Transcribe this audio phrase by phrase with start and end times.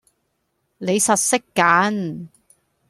[0.79, 2.29] 你實識揀